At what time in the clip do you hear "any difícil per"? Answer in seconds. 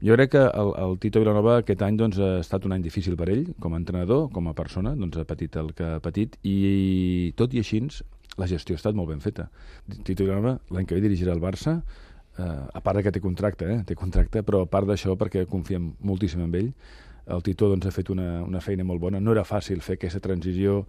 2.72-3.28